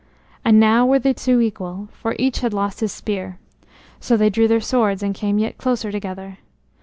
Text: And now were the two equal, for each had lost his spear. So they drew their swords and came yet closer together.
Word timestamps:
And 0.43 0.59
now 0.59 0.83
were 0.83 0.97
the 0.97 1.13
two 1.13 1.39
equal, 1.41 1.87
for 1.93 2.15
each 2.17 2.39
had 2.39 2.55
lost 2.55 2.79
his 2.79 2.91
spear. 2.91 3.37
So 3.99 4.17
they 4.17 4.31
drew 4.31 4.47
their 4.47 4.59
swords 4.59 5.03
and 5.03 5.13
came 5.13 5.37
yet 5.37 5.59
closer 5.59 5.91
together. 5.91 6.39